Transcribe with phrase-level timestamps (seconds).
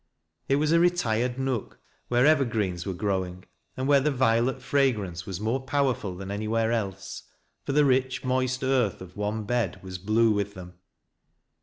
[0.49, 3.45] It was a retired nook where evergreens were growing,
[3.77, 7.21] and where the violet fragrance was more powerful than anywhere else,
[7.67, 10.73] for (he rich, moist earth of one bed was blue with them.